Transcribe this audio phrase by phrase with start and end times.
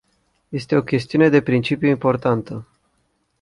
[0.49, 2.67] Este o chestiune de principiu importantă.